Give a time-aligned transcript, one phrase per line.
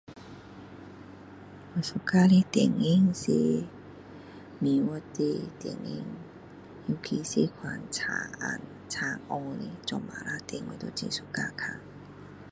[1.75, 3.63] 我喜欢的电影是
[4.57, 6.03] 美国的电影
[6.87, 8.59] 尤其是那种查案
[8.89, 11.79] 查案的做警察的我都很喜欢看